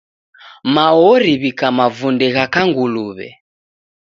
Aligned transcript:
Mao 0.73 0.99
oriw'ika 1.13 1.67
mavunde 1.77 2.27
gha 2.35 2.45
kanguluw'e. 2.53 3.29